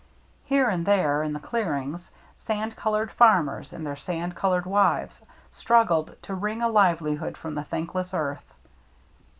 [0.45, 6.15] Here and there, in the clearings, sand colored farmers and their sand colored wives struggled
[6.23, 8.51] to wring a livelihood from the thankless earth.